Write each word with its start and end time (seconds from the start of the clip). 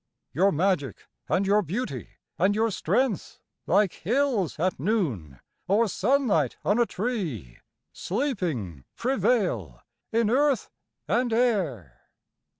Your 0.33 0.51
magic 0.51 1.05
and 1.29 1.45
your 1.45 1.61
beauty 1.61 2.15
and 2.39 2.55
your 2.55 2.71
strength, 2.71 3.37
Like 3.67 3.93
hills 3.93 4.57
at 4.57 4.79
noon 4.79 5.39
or 5.67 5.87
sunlight 5.87 6.57
on 6.65 6.79
a 6.79 6.87
tree, 6.87 7.59
Sleeping 7.93 8.83
prevail 8.95 9.83
in 10.11 10.31
earth 10.31 10.71
and 11.07 11.31
air. 11.31 12.09